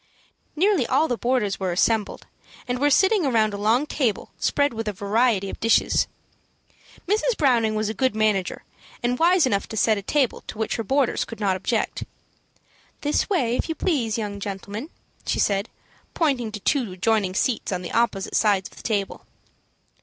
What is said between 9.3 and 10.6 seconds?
enough to set a table to